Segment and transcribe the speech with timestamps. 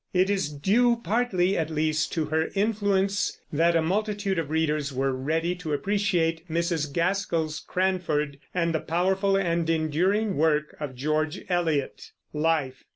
[0.15, 5.13] It is due partly, at least, to her influence that a multitude of readers were
[5.13, 6.91] ready to appreciate Mrs.
[6.91, 12.13] Gaskell's Cranford, and the powerful and enduring work of George Eliot.
[12.33, 12.83] LIFE.